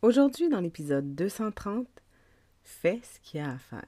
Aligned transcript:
Aujourd'hui, 0.00 0.48
dans 0.48 0.60
l'épisode 0.60 1.16
230, 1.16 1.84
fais 2.62 3.00
ce 3.02 3.18
qu'il 3.20 3.40
y 3.40 3.42
a 3.42 3.50
à 3.50 3.58
faire. 3.58 3.82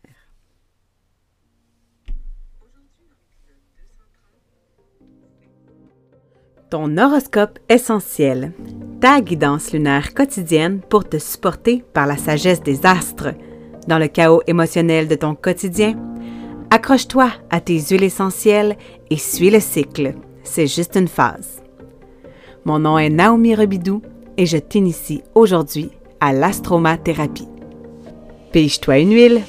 Ton 6.69 6.99
horoscope 6.99 7.61
essentiel, 7.69 8.53
ta 9.01 9.21
guidance 9.21 9.73
lunaire 9.73 10.13
quotidienne 10.13 10.81
pour 10.81 11.09
te 11.09 11.17
supporter 11.19 11.85
par 11.93 12.09
la 12.09 12.17
sagesse 12.17 12.63
des 12.63 12.85
astres. 12.85 13.35
Dans 13.87 13.99
le 13.99 14.09
chaos 14.09 14.43
émotionnel 14.49 15.07
de 15.07 15.15
ton 15.15 15.37
quotidien, 15.37 15.95
accroche-toi 16.71 17.31
à 17.51 17.61
tes 17.61 17.79
huiles 17.79 18.03
essentielles 18.03 18.77
et 19.11 19.17
suis 19.17 19.51
le 19.51 19.61
cycle. 19.61 20.15
C'est 20.43 20.67
juste 20.67 20.97
une 20.97 21.09
phase. 21.09 21.63
Mon 22.65 22.81
nom 22.81 22.99
est 22.99 23.11
Naomi 23.11 23.55
Rebidou 23.55 24.03
et 24.37 24.47
je 24.47 24.57
t'initie 24.57 25.23
aujourd'hui 25.37 25.91
à 26.21 26.33
l'astromathérapie. 26.33 27.49
Pige-toi 28.53 28.99
une 28.99 29.15
huile. 29.15 29.43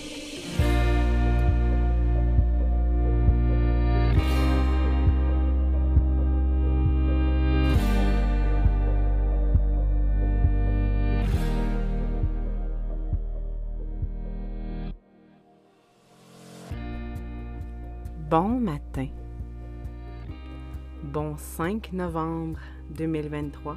Bon 18.29 18.61
matin. 18.61 19.07
Bon 21.03 21.35
5 21.37 21.91
novembre 21.91 22.59
2023. 22.91 23.75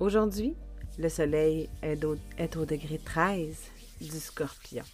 Aujourd'hui, 0.00 0.54
le 0.98 1.08
soleil 1.08 1.68
est 1.82 2.04
au, 2.04 2.16
est 2.36 2.56
au 2.56 2.64
degré 2.64 2.98
13 2.98 3.70
du 4.00 4.18
scorpion. 4.18 4.84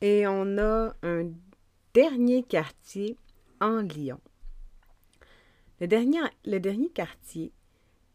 Et 0.00 0.26
on 0.26 0.58
a 0.58 0.94
un 1.02 1.30
dernier 1.94 2.42
quartier 2.42 3.16
en 3.60 3.82
Lion. 3.82 4.20
Le 5.80 5.86
dernier, 5.86 6.20
le 6.44 6.58
dernier 6.58 6.90
quartier, 6.90 7.52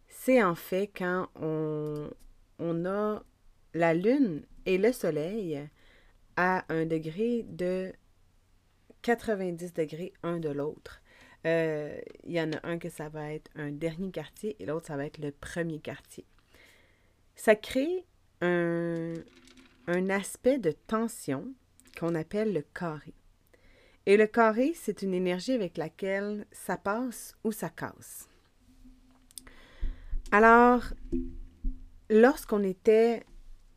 c'est 0.07 0.41
en 0.41 0.55
fait 0.55 0.89
quand 0.95 1.27
on, 1.35 2.09
on 2.59 2.85
a 2.85 3.23
la 3.73 3.93
Lune 3.93 4.45
et 4.65 4.77
le 4.77 4.91
Soleil 4.91 5.67
à 6.37 6.65
un 6.69 6.85
degré 6.85 7.43
de 7.43 7.91
90 9.01 9.73
degrés 9.73 10.13
un 10.23 10.39
de 10.39 10.49
l'autre. 10.49 11.01
Euh, 11.47 11.97
il 12.25 12.33
y 12.33 12.41
en 12.41 12.51
a 12.51 12.67
un 12.67 12.77
que 12.77 12.89
ça 12.89 13.07
va 13.07 13.31
être 13.31 13.49
un 13.55 13.71
dernier 13.71 14.11
quartier 14.11 14.57
et 14.59 14.65
l'autre, 14.65 14.87
ça 14.87 14.97
va 14.97 15.05
être 15.05 15.19
le 15.19 15.31
premier 15.31 15.79
quartier. 15.79 16.25
Ça 17.35 17.55
crée 17.55 18.05
un, 18.41 19.13
un 19.87 20.09
aspect 20.09 20.57
de 20.57 20.71
tension 20.71 21.53
qu'on 21.97 22.15
appelle 22.15 22.51
le 22.51 22.63
carré. 22.73 23.13
Et 24.05 24.17
le 24.17 24.27
carré, 24.27 24.73
c'est 24.75 25.01
une 25.01 25.13
énergie 25.13 25.53
avec 25.53 25.77
laquelle 25.77 26.45
ça 26.51 26.75
passe 26.75 27.35
ou 27.45 27.53
ça 27.53 27.69
casse. 27.69 28.27
Alors, 30.31 30.83
lorsqu'on 32.09 32.63
était 32.63 33.23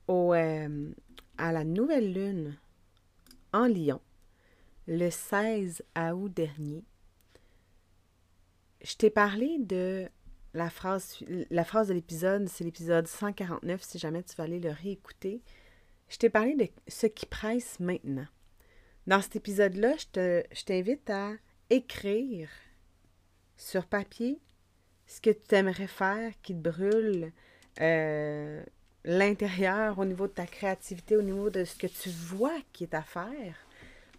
au, 0.09 0.35
euh, 0.35 0.93
à 1.39 1.53
la 1.53 1.65
nouvelle 1.65 2.13
lune 2.13 2.57
en 3.53 3.67
Lyon, 3.67 4.01
le 4.89 5.11
16 5.11 5.85
août 5.97 6.33
dernier, 6.35 6.85
je 8.83 8.95
t'ai 8.95 9.11
parlé 9.11 9.59
de 9.59 10.09
la 10.55 10.71
phrase, 10.71 11.19
la 11.51 11.65
phrase 11.65 11.89
de 11.89 11.95
l'épisode, 11.95 12.49
c'est 12.49 12.65
l'épisode 12.65 13.07
149, 13.07 13.83
si 13.83 13.99
jamais 13.99 14.23
tu 14.23 14.35
vas 14.37 14.45
aller 14.45 14.61
le 14.61 14.71
réécouter. 14.71 15.43
Je 16.09 16.17
t'ai 16.17 16.31
parlé 16.31 16.57
de 16.57 16.69
ce 16.89 17.07
qui 17.07 17.27
presse 17.27 17.79
maintenant. 17.79 18.27
Dans 19.07 19.23
cet 19.23 19.37
épisode-là, 19.37 19.95
je 19.97 20.65
t'invite 20.65 21.09
à 21.11 21.33
écrire 21.71 22.49
sur 23.57 23.87
papier 23.87 24.41
ce 25.07 25.21
que 25.21 25.31
tu 25.31 25.55
aimerais 25.55 25.87
faire 25.87 26.33
qui 26.43 26.55
te 26.55 26.61
brûle 26.61 27.33
euh, 27.81 28.63
l'intérieur 29.05 29.99
au 29.99 30.05
niveau 30.05 30.27
de 30.27 30.33
ta 30.33 30.47
créativité, 30.47 31.17
au 31.17 31.23
niveau 31.23 31.51
de 31.51 31.65
ce 31.65 31.77
que 31.77 31.87
tu 31.87 32.11
vois 32.11 32.59
qui 32.73 32.85
est 32.85 32.95
à 32.95 33.03
faire 33.03 33.55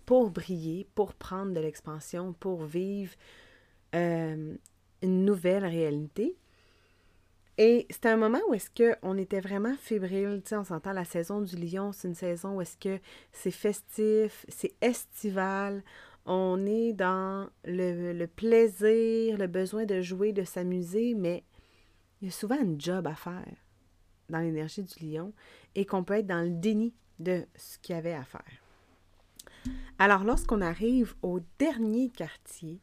pour 0.05 0.29
briller, 0.29 0.88
pour 0.95 1.13
prendre 1.13 1.53
de 1.53 1.59
l'expansion, 1.59 2.33
pour 2.33 2.63
vivre 2.63 3.13
euh, 3.96 4.56
une 5.02 5.25
nouvelle 5.25 5.66
réalité. 5.66 6.35
Et 7.57 7.85
c'était 7.90 8.09
un 8.09 8.18
moment 8.18 8.40
où 8.50 8.53
est-ce 8.53 8.69
qu'on 8.72 9.18
était 9.18 9.41
vraiment 9.41 9.75
fébrile. 9.78 10.41
Tu 10.44 10.56
on 10.56 10.63
s'entend 10.63 10.94
la 10.94 11.06
saison 11.06 11.41
du 11.41 11.56
lion, 11.57 11.91
c'est 11.91 12.07
une 12.07 12.16
saison 12.16 12.57
où 12.57 12.62
est-ce 12.62 12.78
que 12.78 13.00
c'est 13.31 13.51
festif, 13.51 14.46
c'est 14.47 14.74
estival. 14.81 15.84
On 16.25 16.66
est 16.66 16.94
dans 16.94 17.50
le, 17.66 18.25
plaisir, 18.25 19.38
le 19.38 19.47
besoin 19.47 19.85
de 19.85 20.01
jouer, 20.01 20.34
de 20.34 20.44
s'amuser, 20.44 21.13
mais 21.13 21.44
il 22.22 22.28
y 22.28 22.31
a 22.31 22.34
souvent 22.34 22.57
un 22.59 22.80
job 22.80 23.07
à 23.07 23.16
faire 23.16 23.46
dans 24.30 24.40
l'énergie 24.40 24.84
du 24.84 25.06
lion 25.06 25.34
et 25.75 25.85
qu'on 25.85 26.03
peut 26.03 26.16
être 26.16 26.28
dans 26.28 26.44
le 26.44 26.51
déni 26.51 26.94
de 27.19 27.46
ce 27.56 27.78
qu'il 27.80 27.96
y 27.96 27.97
avait 27.97 28.13
à 28.13 28.24
faire. 28.24 28.41
Alors, 30.00 30.24
lorsqu'on 30.24 30.62
arrive 30.62 31.13
au 31.22 31.40
dernier 31.59 32.09
quartier, 32.09 32.80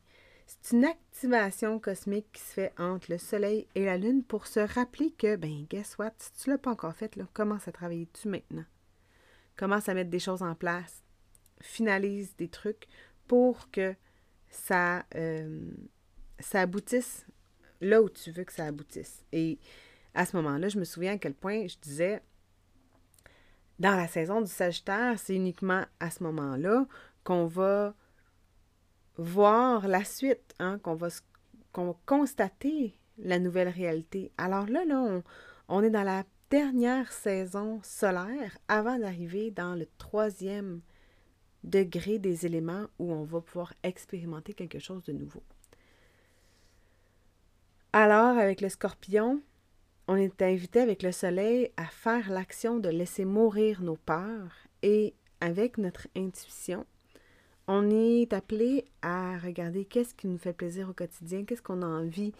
c'est 0.49 0.77
une 0.77 0.87
activation 0.87 1.79
cosmique 1.79 2.33
qui 2.33 2.41
se 2.41 2.55
fait 2.55 2.73
entre 2.79 3.11
le 3.11 3.19
Soleil 3.19 3.67
et 3.75 3.85
la 3.85 3.99
Lune 3.99 4.25
pour 4.25 4.47
se 4.47 4.61
rappeler 4.61 5.11
que, 5.11 5.37
ben, 5.37 5.67
guess 5.69 5.99
what, 5.99 6.13
si 6.17 6.33
tu 6.33 6.49
ne 6.49 6.55
l'as 6.55 6.59
pas 6.59 6.71
encore 6.71 6.95
fait, 6.95 7.17
là, 7.17 7.25
commence 7.35 7.69
à 7.69 7.73
travailler-tu 7.73 8.29
maintenant? 8.29 8.65
Commence 9.57 9.91
à 9.91 9.95
mettre 9.95 10.09
des 10.09 10.19
choses 10.19 10.43
en 10.43 10.55
place, 10.55 11.03
finalise 11.61 12.35
des 12.37 12.49
trucs 12.49 12.87
pour 13.27 13.71
que 13.71 13.95
ça, 14.49 15.05
euh, 15.17 15.71
ça 16.39 16.63
aboutisse 16.63 17.27
là 17.83 18.01
où 18.01 18.09
tu 18.09 18.31
veux 18.31 18.45
que 18.45 18.53
ça 18.53 18.65
aboutisse. 18.65 19.25
Et 19.33 19.59
à 20.15 20.25
ce 20.25 20.35
moment-là, 20.37 20.71
je 20.71 20.79
me 20.79 20.85
souviens 20.85 21.15
à 21.15 21.19
quel 21.19 21.35
point 21.35 21.67
je 21.67 21.77
disais, 21.77 22.23
dans 23.79 23.95
la 23.95 24.09
saison 24.09 24.41
du 24.41 24.51
Sagittaire, 24.51 25.19
c'est 25.19 25.35
uniquement 25.35 25.85
à 26.01 26.11
ce 26.11 26.23
moment-là 26.23 26.87
qu'on 27.23 27.47
va 27.47 27.95
voir 29.19 29.87
la 29.89 30.05
suite, 30.05 30.55
hein, 30.59 30.79
qu'on 30.79 30.95
va, 30.95 31.09
constater 32.07 32.99
la 33.19 33.39
nouvelle 33.39 33.69
réalité. 33.69 34.33
Alors 34.39 34.67
là, 34.67 34.85
là 34.85 35.01
on, 35.01 35.23
on 35.69 35.83
est 35.83 35.91
dans 35.91 36.03
la 36.03 36.25
dernière 36.51 37.13
saison 37.13 37.81
solaire 37.83 38.57
avant 38.69 38.99
d'arriver 38.99 39.51
dans 39.51 39.75
le 39.75 39.87
troisième 39.99 40.81
degré 41.65 42.19
des 42.19 42.47
éléments 42.47 42.87
où 42.99 43.13
on 43.13 43.25
va 43.25 43.41
pouvoir 43.41 43.75
expérimenter 43.83 44.55
quelque 44.55 44.79
chose 44.79 45.03
de 45.05 45.13
nouveau. 45.13 45.43
Alors, 47.93 48.39
avec 48.39 48.61
le 48.61 48.69
scorpion, 48.69 49.43
on 50.09 50.17
est 50.17 50.41
invité 50.43 50.81
avec 50.81 51.03
le 51.03 51.13
soleil 51.13 51.71
à 51.77 51.85
faire 51.85 52.31
l'action 52.31 52.79
de 52.79 52.89
laisser 52.89 53.25
mourir 53.25 53.83
nos 53.83 53.97
peurs 53.97 54.55
et 54.83 55.15
avec 55.41 55.79
notre 55.79 56.07
intuition, 56.17 56.87
on 57.69 57.91
est 57.91 58.33
appelé 58.33 58.87
à 59.03 59.39
regarder 59.39 59.85
qu'est-ce 59.85 60.15
qui 60.15 60.27
nous 60.27 60.39
fait 60.39 60.55
plaisir 60.55 60.89
au 60.89 60.95
quotidien, 60.95 61.45
qu'est-ce 61.45 61.63
qu'on 61.63 61.83
a 61.83 61.87
envie 61.87 62.33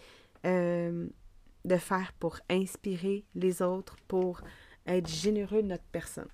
euh, 0.45 1.07
de 1.65 1.77
faire 1.77 2.13
pour 2.13 2.39
inspirer 2.49 3.23
les 3.35 3.61
autres, 3.61 3.95
pour 4.07 4.41
être 4.87 5.07
généreux 5.07 5.61
de 5.61 5.67
notre 5.67 5.83
personne. 5.91 6.27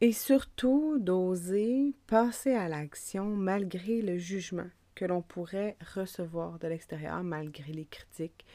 Et 0.00 0.12
surtout 0.12 0.98
d'oser 0.98 1.94
passer 2.06 2.54
à 2.54 2.68
l'action 2.68 3.26
malgré 3.26 4.00
le 4.00 4.16
jugement 4.16 4.68
que 4.94 5.04
l'on 5.04 5.20
pourrait 5.20 5.76
recevoir 5.94 6.58
de 6.58 6.68
l'extérieur, 6.68 7.22
malgré 7.22 7.72
les 7.72 7.84
critiques 7.84 8.46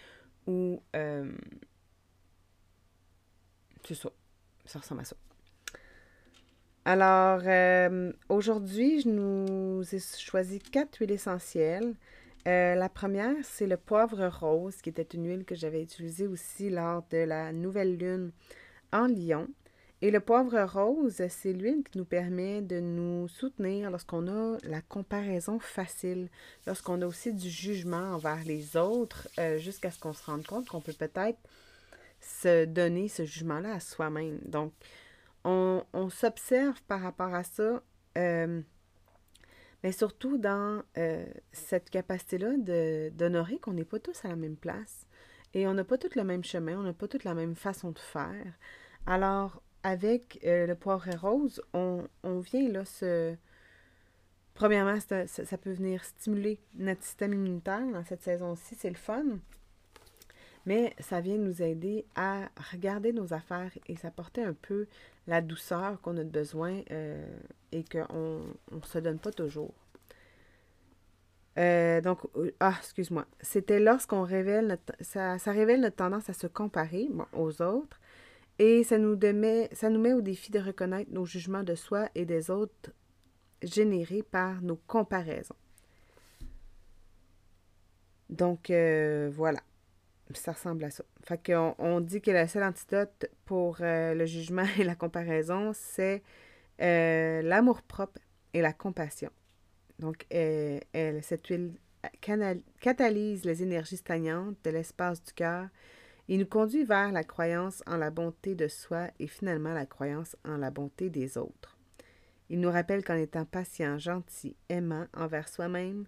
ou... 0.48 0.82
Euh, 0.96 1.32
c'est 3.88 3.94
ça. 3.94 4.10
Ça 4.66 4.80
ressemble 4.80 5.02
à 5.02 5.06
ça. 5.06 5.16
Alors, 6.88 7.42
euh, 7.48 8.14
aujourd'hui, 8.30 9.02
je 9.02 9.10
nous 9.10 9.82
ai 9.92 10.00
choisi 10.00 10.60
quatre 10.60 11.00
huiles 11.00 11.14
essentielles. 11.14 11.96
Euh, 12.48 12.76
la 12.76 12.90
première, 12.90 13.34
c'est 13.42 13.66
le 13.66 13.76
poivre 13.76 14.28
rose, 14.28 14.76
qui 14.84 14.90
était 14.90 15.02
une 15.02 15.28
huile 15.28 15.46
que 15.46 15.56
j'avais 15.56 15.82
utilisée 15.82 16.28
aussi 16.28 16.70
lors 16.70 17.04
de 17.10 17.18
la 17.18 17.52
nouvelle 17.52 17.98
lune 17.98 18.32
en 18.94 19.08
Lyon. 19.08 19.48
Et 20.04 20.12
le 20.12 20.20
poivre 20.20 20.62
rose, 20.62 21.24
c'est 21.28 21.54
l'huile 21.54 21.84
qui 21.92 21.98
nous 21.98 22.06
permet 22.06 22.62
de 22.62 22.80
nous 22.80 23.28
soutenir 23.30 23.90
lorsqu'on 23.90 24.28
a 24.28 24.58
la 24.62 24.82
comparaison 24.82 25.58
facile, 25.58 26.30
lorsqu'on 26.68 27.02
a 27.02 27.08
aussi 27.08 27.34
du 27.34 27.50
jugement 27.50 28.14
envers 28.14 28.44
les 28.46 28.78
autres, 28.78 29.28
euh, 29.40 29.58
jusqu'à 29.58 29.90
ce 29.90 29.98
qu'on 29.98 30.14
se 30.14 30.24
rende 30.24 30.46
compte 30.46 30.68
qu'on 30.68 30.82
peut 30.82 30.94
peut-être 30.94 31.40
se 32.22 32.66
donner 32.66 33.08
ce 33.08 33.26
jugement-là 33.26 33.74
à 33.74 33.80
soi-même. 33.80 34.38
Donc, 34.46 34.72
on, 35.46 36.10
s'observe 36.10 36.82
par 36.84 37.02
rapport 37.02 37.34
à 37.34 37.44
ça, 37.44 37.82
euh, 38.18 38.62
mais 39.84 39.92
surtout 39.92 40.38
dans 40.38 40.82
euh, 40.98 41.26
cette 41.52 41.90
capacité-là 41.90 42.58
d'honorer 43.12 43.60
qu'on 43.60 43.74
n'est 43.74 43.86
pas 43.86 44.00
tous 44.00 44.26
à 44.26 44.30
la 44.30 44.36
même 44.36 44.58
place 44.58 45.06
et 45.54 45.68
on 45.68 45.74
n'a 45.74 45.84
pas 45.84 45.98
tout 45.98 46.10
le 46.16 46.24
même 46.24 46.44
chemin, 46.44 46.78
on 46.78 46.84
n'a 46.84 46.94
pas 46.94 47.08
toute 47.08 47.24
la 47.24 47.34
même 47.34 47.56
façon 47.56 47.92
de 47.92 48.00
faire. 48.00 48.54
Alors, 49.06 49.62
avec 49.84 50.40
euh, 50.44 50.66
le 50.66 50.76
poivre 50.76 51.10
rose, 51.16 51.62
on, 51.74 52.08
vient 52.24 52.68
là 52.70 52.84
se... 52.84 53.36
Premièrement, 54.56 55.00
ça, 55.00 55.58
peut 55.58 55.72
venir 55.72 56.04
stimuler 56.04 56.60
notre 56.76 57.04
système 57.04 57.34
immunitaire 57.34 57.86
dans 57.92 58.04
cette 58.04 58.24
saison-ci, 58.24 58.76
c'est 58.76 58.90
le 58.90 58.96
fun. 58.96 59.24
Mais 60.66 60.96
ça 61.00 61.22
vient 61.22 61.38
nous 61.38 61.62
aider 61.62 62.06
à 62.16 62.50
regarder 62.72 63.14
nos 63.14 63.34
affaires 63.34 63.72
et 63.88 63.96
s'apporter 63.96 64.44
un 64.44 64.54
peu 64.54 64.88
la 65.28 65.42
douceur 65.42 66.02
qu'on 66.02 66.18
a 66.18 66.24
besoin 66.24 66.82
euh, 66.92 67.38
et 67.72 67.84
qu'on 67.84 68.42
ne 68.72 68.82
se 68.84 69.00
donne 69.00 69.20
pas 69.20 69.32
toujours. 69.32 69.74
Euh, 71.58 72.02
donc, 72.02 72.20
euh, 72.36 72.52
ah, 72.60 72.76
excuse-moi. 72.80 73.26
C'était 73.42 73.80
lorsqu'on 73.80 74.24
révèle 74.24 74.68
notre, 74.68 74.94
ça, 75.02 75.38
ça, 75.38 75.52
révèle 75.52 75.82
notre 75.82 75.96
tendance 75.96 76.30
à 76.30 76.34
se 76.34 76.48
comparer 76.48 77.08
aux 77.34 77.62
autres 77.62 78.00
et 78.60 78.84
ça 78.84 78.98
nous, 78.98 79.18
ça 79.72 79.90
nous 79.90 80.00
met 80.00 80.14
au 80.14 80.22
défi 80.22 80.52
de 80.52 80.60
reconnaître 80.60 81.12
nos 81.12 81.26
jugements 81.26 81.64
de 81.64 81.76
soi 81.76 82.10
et 82.16 82.26
des 82.26 82.50
autres 82.50 82.92
générés 83.62 84.24
par 84.24 84.62
nos 84.62 84.78
comparaisons. 84.88 85.56
Donc, 88.30 88.72
voilà. 89.32 89.60
Ça 90.34 90.54
ressemble 90.54 90.84
à 90.84 90.92
ça. 90.92 91.04
Fait 91.24 91.40
qu'on 91.46 91.76
on 91.78 92.02
dit 92.02 92.22
que 92.22 92.32
la 92.32 92.48
seule 92.48 92.64
antidote 92.64 93.28
pour 93.46 93.78
le 93.80 94.26
jugement 94.26 94.66
et 94.80 94.84
la 94.84 94.96
comparaison, 94.96 95.72
c'est 95.74 96.24
l'amour-propre 96.80 98.20
et 98.54 98.62
la 98.62 98.74
compassion. 98.74 99.30
Donc, 100.00 100.26
elle, 100.30 101.24
cette 101.24 101.48
huile 101.48 101.76
catalyse 102.82 103.46
les 103.46 103.64
énergies 103.64 103.98
stagnantes 103.98 104.58
de 104.64 104.70
l'espace 104.72 105.24
du 105.24 105.34
cœur 105.34 105.68
et 106.28 106.38
nous 106.38 106.46
conduit 106.46 106.84
vers 106.84 107.12
la 107.12 107.24
croyance 107.24 107.84
en 107.86 107.98
la 107.98 108.10
bonté 108.10 108.56
de 108.56 108.68
soi 108.68 109.10
et 109.20 109.28
finalement 109.28 109.74
la 109.74 109.86
croyance 109.86 110.36
en 110.44 110.58
la 110.58 110.72
bonté 110.72 111.10
des 111.10 111.38
autres. 111.38 111.78
Il 112.50 112.60
nous 112.60 112.72
rappelle 112.72 113.04
qu'en 113.04 113.16
étant 113.16 113.46
patient, 113.46 113.98
gentil, 113.98 114.56
aimant 114.70 115.08
envers 115.16 115.50
soi-même, 115.50 116.06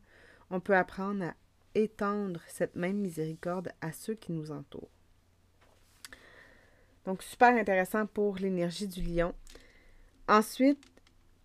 on 0.50 0.60
peut 0.60 0.76
apprendre 0.76 1.26
à 1.26 1.34
étendre 1.78 2.42
cette 2.48 2.76
même 2.76 2.98
miséricorde 2.98 3.72
à 3.82 3.92
ceux 3.92 4.16
qui 4.16 4.32
nous 4.32 4.52
entourent. 4.52 4.90
Donc, 7.06 7.24
super 7.24 7.56
intéressant 7.56 8.06
pour 8.06 8.36
l'énergie 8.38 8.88
du 8.88 9.02
lion. 9.02 9.34
Ensuite, 10.28 10.84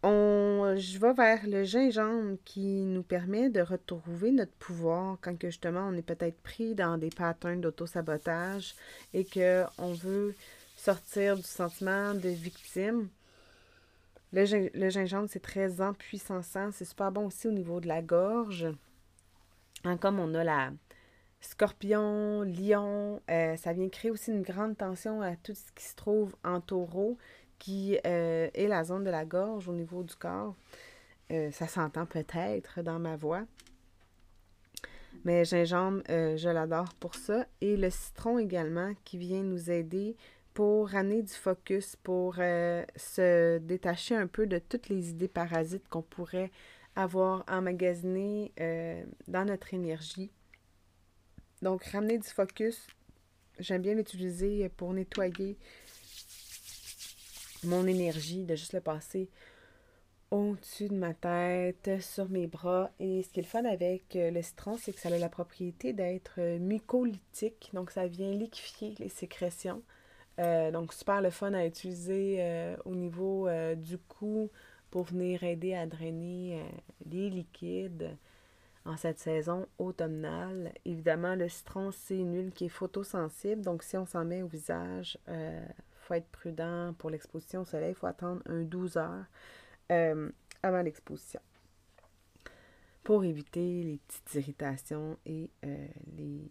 on, 0.02 0.74
je 0.76 0.98
vais 0.98 1.12
vers 1.12 1.46
le 1.46 1.62
gingembre 1.62 2.36
qui 2.44 2.84
nous 2.84 3.04
permet 3.04 3.48
de 3.48 3.60
retrouver 3.60 4.32
notre 4.32 4.52
pouvoir 4.54 5.18
quand 5.20 5.40
justement 5.40 5.86
on 5.88 5.96
est 5.96 6.02
peut-être 6.02 6.40
pris 6.42 6.74
dans 6.74 6.98
des 6.98 7.10
patterns 7.10 7.60
d'auto-sabotage 7.60 8.74
et 9.14 9.24
qu'on 9.24 9.92
veut 9.92 10.34
sortir 10.76 11.36
du 11.36 11.44
sentiment 11.44 12.14
de 12.14 12.28
victime. 12.28 13.08
Le, 14.32 14.90
gingembre, 14.90 15.28
c'est 15.30 15.42
très 15.42 15.80
empuissant, 15.80 16.40
c'est 16.42 16.84
super 16.84 17.12
bon 17.12 17.26
aussi 17.26 17.46
au 17.46 17.52
niveau 17.52 17.80
de 17.80 17.86
la 17.86 18.02
gorge. 18.02 18.66
Hein, 19.84 19.96
comme 19.96 20.20
on 20.20 20.34
a 20.34 20.44
la 20.44 20.70
scorpion, 21.40 22.42
lion, 22.42 23.20
euh, 23.30 23.56
ça 23.56 23.72
vient 23.72 23.88
créer 23.88 24.10
aussi 24.10 24.30
une 24.30 24.42
grande 24.42 24.76
tension 24.76 25.22
à 25.22 25.34
tout 25.36 25.54
ce 25.54 25.72
qui 25.74 25.84
se 25.84 25.96
trouve 25.96 26.34
en 26.44 26.60
taureau 26.60 27.18
qui 27.58 27.98
euh, 28.06 28.48
est 28.54 28.68
la 28.68 28.84
zone 28.84 29.04
de 29.04 29.10
la 29.10 29.24
gorge 29.24 29.68
au 29.68 29.72
niveau 29.72 30.02
du 30.02 30.14
corps. 30.14 30.54
Euh, 31.32 31.50
ça 31.50 31.66
s'entend 31.66 32.06
peut-être 32.06 32.82
dans 32.82 32.98
ma 32.98 33.16
voix. 33.16 33.42
Mais 35.24 35.44
gingembre, 35.44 36.02
je 36.08 36.48
l'adore 36.48 36.94
pour 36.94 37.14
ça. 37.14 37.46
Et 37.60 37.76
le 37.76 37.90
citron 37.90 38.38
également 38.38 38.92
qui 39.04 39.18
vient 39.18 39.42
nous 39.42 39.70
aider 39.70 40.16
pour 40.54 40.88
ramener 40.88 41.22
du 41.22 41.32
focus, 41.32 41.94
pour 41.96 42.34
se 42.34 43.58
détacher 43.58 44.16
un 44.16 44.26
peu 44.26 44.48
de 44.48 44.58
toutes 44.58 44.88
les 44.88 45.10
idées 45.10 45.28
parasites 45.28 45.88
qu'on 45.88 46.02
pourrait 46.02 46.50
avoir 46.96 47.44
emmagasinées 47.48 48.52
dans 49.28 49.44
notre 49.44 49.74
énergie. 49.74 50.30
Donc, 51.62 51.84
ramener 51.84 52.18
du 52.18 52.28
focus, 52.28 52.86
j'aime 53.58 53.82
bien 53.82 53.94
l'utiliser 53.94 54.68
pour 54.70 54.92
nettoyer 54.92 55.56
mon 57.64 57.86
énergie, 57.86 58.44
de 58.44 58.56
juste 58.56 58.72
le 58.72 58.80
passer 58.80 59.30
au-dessus 60.32 60.88
de 60.88 60.94
ma 60.94 61.12
tête, 61.12 61.90
sur 62.00 62.28
mes 62.30 62.46
bras. 62.46 62.90
Et 62.98 63.22
ce 63.22 63.28
qui 63.28 63.40
est 63.40 63.42
le 63.42 63.48
fun 63.48 63.64
avec 63.66 64.16
euh, 64.16 64.30
le 64.30 64.40
citron, 64.40 64.78
c'est 64.78 64.92
que 64.92 64.98
ça 64.98 65.10
a 65.10 65.18
la 65.18 65.28
propriété 65.28 65.92
d'être 65.92 66.36
euh, 66.38 66.58
mucolytique, 66.58 67.70
donc 67.74 67.90
ça 67.90 68.06
vient 68.06 68.32
liquéfier 68.32 68.94
les 68.98 69.10
sécrétions. 69.10 69.82
Euh, 70.38 70.70
donc 70.70 70.94
super 70.94 71.20
le 71.20 71.28
fun 71.28 71.52
à 71.52 71.66
utiliser 71.66 72.74
au 72.86 72.94
niveau 72.94 73.48
du 73.76 73.98
cou 73.98 74.50
pour 74.92 75.02
venir 75.02 75.42
aider 75.42 75.74
à 75.74 75.86
drainer 75.86 76.62
les 77.10 77.28
liquides 77.28 78.16
en 78.84 78.96
cette 78.96 79.18
saison 79.18 79.66
automnale. 79.78 80.72
Évidemment, 80.84 81.34
le 81.34 81.48
citron, 81.48 81.90
c'est 81.90 82.18
une 82.18 82.52
qui 82.52 82.66
est 82.66 82.68
photosensible, 82.68 83.62
donc 83.62 83.82
si 83.82 83.96
on 83.96 84.06
s'en 84.06 84.24
met 84.24 84.42
au 84.42 84.46
visage, 84.46 85.18
faut 86.02 86.14
être 86.14 86.28
prudent 86.28 86.94
pour 86.98 87.10
l'exposition 87.10 87.62
au 87.62 87.64
soleil. 87.64 87.90
Il 87.90 87.94
faut 87.94 88.06
attendre 88.06 88.42
un 88.46 88.62
12 88.62 88.96
heures 88.96 89.24
euh, 89.90 90.30
avant 90.62 90.82
l'exposition 90.82 91.40
pour 93.02 93.24
éviter 93.24 93.82
les 93.82 93.98
petites 93.98 94.34
irritations 94.34 95.18
et 95.26 95.50
euh, 95.64 95.86
les, 96.16 96.50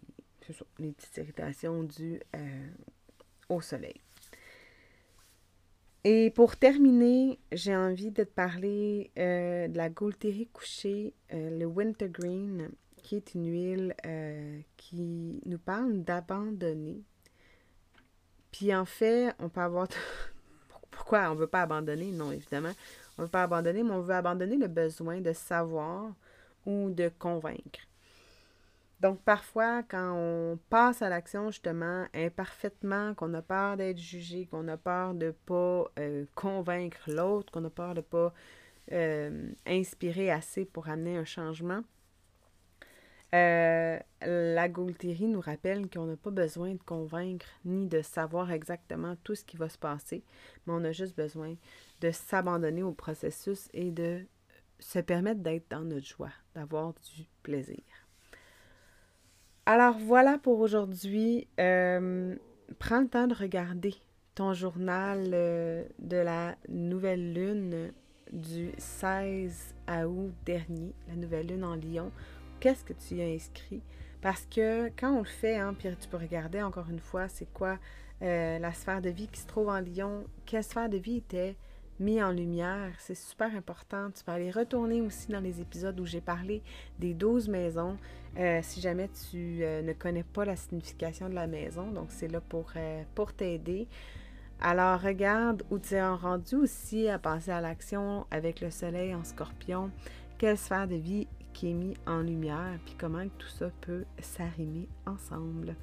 les, 0.78 0.92
petites 0.92 1.16
irritations 1.16 1.82
dues 1.82 2.20
euh, 2.36 2.68
au 3.48 3.60
soleil. 3.60 4.00
Et 6.04 6.30
pour 6.30 6.56
terminer, 6.56 7.38
j'ai 7.52 7.76
envie 7.76 8.10
de 8.10 8.24
te 8.24 8.30
parler 8.30 9.12
de 9.16 9.76
la 9.76 9.88
Gaultérie 9.88 10.48
couchée, 10.52 11.14
le 11.30 11.64
Wintergreen, 11.64 12.70
qui 12.96 13.16
est 13.16 13.34
une 13.34 13.46
huile 13.46 13.94
qui 14.76 15.40
nous 15.46 15.58
parle 15.58 16.02
d'abandonner 16.02 17.02
puis 18.52 18.74
en 18.74 18.84
fait, 18.84 19.34
on 19.40 19.48
peut 19.48 19.62
avoir. 19.62 19.88
Pourquoi 20.90 21.30
on 21.30 21.34
ne 21.34 21.40
veut 21.40 21.46
pas 21.46 21.62
abandonner? 21.62 22.12
Non, 22.12 22.30
évidemment. 22.30 22.72
On 23.16 23.22
ne 23.22 23.26
veut 23.26 23.30
pas 23.30 23.42
abandonner, 23.42 23.82
mais 23.82 23.92
on 23.92 24.02
veut 24.02 24.14
abandonner 24.14 24.56
le 24.56 24.68
besoin 24.68 25.20
de 25.20 25.32
savoir 25.32 26.12
ou 26.66 26.90
de 26.90 27.10
convaincre. 27.18 27.80
Donc, 29.02 29.20
parfois, 29.22 29.82
quand 29.82 30.14
on 30.16 30.58
passe 30.70 31.02
à 31.02 31.08
l'action, 31.08 31.50
justement, 31.50 32.06
imparfaitement, 32.14 33.14
qu'on 33.14 33.34
a 33.34 33.42
peur 33.42 33.76
d'être 33.76 33.98
jugé, 33.98 34.46
qu'on 34.46 34.68
a 34.68 34.76
peur 34.76 35.14
de 35.14 35.26
ne 35.26 35.30
pas 35.32 35.90
euh, 35.98 36.24
convaincre 36.36 37.10
l'autre, 37.10 37.50
qu'on 37.50 37.64
a 37.64 37.70
peur 37.70 37.94
de 37.94 37.98
ne 37.98 38.02
pas 38.02 38.32
euh, 38.92 39.50
inspirer 39.66 40.30
assez 40.30 40.64
pour 40.64 40.88
amener 40.88 41.16
un 41.16 41.24
changement, 41.24 41.82
euh, 43.34 43.98
la 44.20 44.68
Gaultérie 44.68 45.26
nous 45.26 45.40
rappelle 45.40 45.90
qu'on 45.90 46.06
n'a 46.06 46.16
pas 46.16 46.30
besoin 46.30 46.74
de 46.74 46.82
convaincre 46.82 47.46
ni 47.64 47.88
de 47.88 48.02
savoir 48.02 48.52
exactement 48.52 49.16
tout 49.24 49.34
ce 49.34 49.44
qui 49.44 49.56
va 49.56 49.68
se 49.68 49.78
passer, 49.78 50.22
mais 50.66 50.74
on 50.74 50.84
a 50.84 50.92
juste 50.92 51.16
besoin 51.16 51.56
de 52.02 52.12
s'abandonner 52.12 52.84
au 52.84 52.92
processus 52.92 53.68
et 53.72 53.90
de 53.90 54.24
se 54.78 55.00
permettre 55.00 55.40
d'être 55.40 55.68
dans 55.70 55.82
notre 55.82 56.06
joie, 56.06 56.32
d'avoir 56.54 56.92
du 57.16 57.24
plaisir. 57.42 57.82
Alors 59.66 59.96
voilà 59.98 60.38
pour 60.38 60.60
aujourd'hui. 60.60 61.46
Euh, 61.60 62.34
prends 62.78 63.00
le 63.00 63.08
temps 63.08 63.26
de 63.26 63.34
regarder 63.34 63.94
ton 64.34 64.54
journal 64.54 65.30
euh, 65.32 65.84
de 65.98 66.16
la 66.16 66.56
nouvelle 66.68 67.32
lune 67.32 67.92
du 68.32 68.72
16 68.78 69.74
août 70.06 70.32
dernier, 70.46 70.94
la 71.08 71.16
nouvelle 71.16 71.48
lune 71.48 71.64
en 71.64 71.74
Lyon 71.74 72.10
qu'est-ce 72.62 72.84
que 72.84 72.92
tu 72.92 73.16
y 73.16 73.22
as 73.22 73.26
inscrit? 73.26 73.82
Parce 74.20 74.46
que 74.46 74.88
quand 74.96 75.12
on 75.12 75.18
le 75.18 75.24
fait, 75.24 75.56
hein, 75.56 75.74
puis 75.76 75.88
tu 76.00 76.08
peux 76.08 76.16
regarder 76.16 76.62
encore 76.62 76.88
une 76.88 77.00
fois, 77.00 77.28
c'est 77.28 77.52
quoi 77.52 77.76
euh, 78.22 78.60
la 78.60 78.72
sphère 78.72 79.02
de 79.02 79.10
vie 79.10 79.26
qui 79.26 79.40
se 79.40 79.48
trouve 79.48 79.68
en 79.68 79.80
Lyon, 79.80 80.24
quelle 80.46 80.62
sphère 80.62 80.88
de 80.88 80.96
vie 80.96 81.16
était 81.16 81.56
mise 82.02 82.22
en 82.22 82.30
lumière. 82.30 82.92
C'est 82.98 83.14
super 83.14 83.54
important. 83.54 84.10
Tu 84.10 84.24
peux 84.24 84.32
aller 84.32 84.50
retourner 84.50 85.00
aussi 85.00 85.32
dans 85.32 85.40
les 85.40 85.60
épisodes 85.60 85.98
où 85.98 86.06
j'ai 86.06 86.20
parlé 86.20 86.62
des 86.98 87.14
12 87.14 87.48
maisons, 87.48 87.96
euh, 88.38 88.60
si 88.62 88.80
jamais 88.80 89.08
tu 89.08 89.60
euh, 89.62 89.82
ne 89.82 89.92
connais 89.92 90.24
pas 90.24 90.44
la 90.44 90.56
signification 90.56 91.28
de 91.28 91.34
la 91.34 91.46
maison. 91.46 91.90
Donc, 91.90 92.06
c'est 92.10 92.28
là 92.28 92.40
pour, 92.40 92.72
pour 93.14 93.32
t'aider. 93.32 93.88
Alors, 94.60 95.00
regarde 95.00 95.64
où 95.70 95.78
tu 95.78 95.94
es 95.94 96.06
rendu 96.06 96.54
aussi 96.54 97.08
à 97.08 97.18
passer 97.18 97.50
à 97.50 97.60
l'action 97.60 98.26
avec 98.30 98.60
le 98.60 98.70
soleil 98.70 99.14
en 99.14 99.24
scorpion. 99.24 99.90
Quelle 100.38 100.58
sphère 100.58 100.86
de 100.86 100.94
vie 100.94 101.26
qui 101.52 101.70
est 101.70 101.74
mis 101.74 101.94
en 102.06 102.20
lumière, 102.20 102.78
puis 102.84 102.94
comment 102.98 103.24
tout 103.38 103.48
ça 103.48 103.70
peut 103.80 104.04
s'arrimer 104.20 104.88
ensemble. 105.06 105.76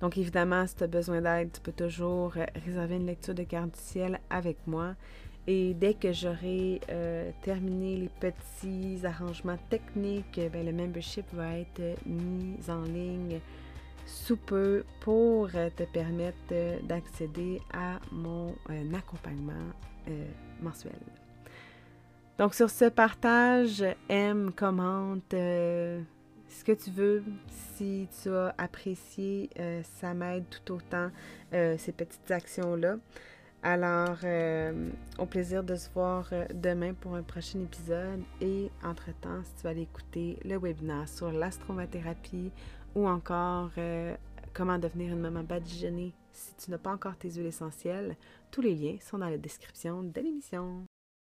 Donc 0.00 0.18
évidemment, 0.18 0.66
si 0.66 0.76
tu 0.76 0.84
as 0.84 0.88
besoin 0.88 1.22
d'aide, 1.22 1.50
tu 1.52 1.60
peux 1.60 1.72
toujours 1.72 2.34
euh, 2.36 2.44
réserver 2.64 2.96
une 2.96 3.06
lecture 3.06 3.34
de 3.34 3.44
carte 3.44 3.72
du 3.72 3.80
ciel 3.80 4.20
avec 4.30 4.58
moi. 4.66 4.94
Et 5.46 5.74
dès 5.74 5.94
que 5.94 6.12
j'aurai 6.12 6.80
euh, 6.90 7.30
terminé 7.42 7.96
les 7.96 8.08
petits 8.08 9.06
arrangements 9.06 9.58
techniques, 9.70 10.40
ben, 10.52 10.66
le 10.66 10.72
membership 10.72 11.24
va 11.32 11.58
être 11.58 11.96
mis 12.04 12.58
en 12.68 12.82
ligne 12.82 13.40
sous 14.04 14.36
peu 14.36 14.84
pour 15.00 15.50
te 15.50 15.82
permettre 15.92 16.36
d'accéder 16.86 17.60
à 17.72 17.98
mon 18.12 18.54
accompagnement 18.94 19.72
mensuel. 20.62 20.92
Donc 22.38 22.54
sur 22.54 22.70
ce 22.70 22.84
partage, 22.84 23.84
aime, 24.08 24.52
commente 24.52 25.34
ce 26.56 26.64
que 26.64 26.72
tu 26.72 26.90
veux. 26.90 27.22
Si 27.76 28.08
tu 28.22 28.30
as 28.30 28.54
apprécié, 28.58 29.50
ça 30.00 30.14
m'aide 30.14 30.44
tout 30.48 30.74
autant 30.74 31.10
ces 31.52 31.92
petites 31.92 32.30
actions-là. 32.30 32.96
Alors, 33.66 34.18
euh, 34.22 34.90
au 35.18 35.26
plaisir 35.26 35.64
de 35.64 35.74
se 35.74 35.90
voir 35.90 36.28
euh, 36.30 36.46
demain 36.54 36.94
pour 36.94 37.16
un 37.16 37.24
prochain 37.24 37.58
épisode. 37.60 38.22
Et 38.40 38.70
entre-temps, 38.84 39.42
si 39.42 39.54
tu 39.56 39.62
vas 39.64 39.70
aller 39.70 39.82
écouter 39.82 40.38
le 40.44 40.56
webinaire 40.56 41.08
sur 41.08 41.32
l'astromathérapie 41.32 42.52
ou 42.94 43.08
encore 43.08 43.70
euh, 43.78 44.14
comment 44.54 44.78
devenir 44.78 45.12
une 45.12 45.20
maman 45.20 45.42
badigeonnée 45.42 46.14
si 46.30 46.54
tu 46.54 46.70
n'as 46.70 46.78
pas 46.78 46.92
encore 46.92 47.16
tes 47.16 47.30
huiles 47.30 47.46
essentielles, 47.46 48.16
tous 48.52 48.60
les 48.60 48.76
liens 48.76 48.98
sont 49.00 49.18
dans 49.18 49.28
la 49.28 49.38
description 49.38 50.04
de 50.04 50.20
l'émission. 50.20 50.85